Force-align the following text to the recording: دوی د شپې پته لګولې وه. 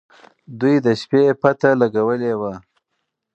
دوی 0.59 0.75
د 0.85 0.87
شپې 1.01 1.23
پته 1.41 1.69
لګولې 1.81 2.33
وه. 2.39 2.53